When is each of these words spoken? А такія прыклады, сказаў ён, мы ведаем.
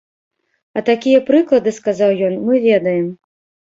А 0.79 0.83
такія 0.89 1.21
прыклады, 1.29 1.77
сказаў 1.83 2.19
ён, 2.33 2.43
мы 2.51 2.67
ведаем. 2.69 3.07